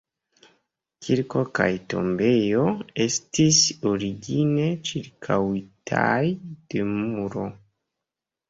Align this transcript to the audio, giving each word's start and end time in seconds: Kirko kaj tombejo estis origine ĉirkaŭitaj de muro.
Kirko 1.07 1.41
kaj 1.59 1.67
tombejo 1.93 2.63
estis 3.05 3.59
origine 3.91 4.67
ĉirkaŭitaj 4.89 6.25
de 6.75 6.89
muro. 6.97 7.47